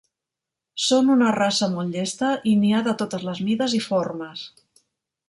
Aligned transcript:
Són 0.85 1.11
una 1.15 1.27
raça 1.35 1.69
molt 1.75 1.93
llesta 1.97 2.31
i 2.53 2.53
n'hi 2.63 2.71
ha 2.73 2.81
de 2.89 2.95
totes 3.03 3.27
les 3.29 3.43
mides 3.51 3.77
i 3.81 3.83
formes. 3.91 4.47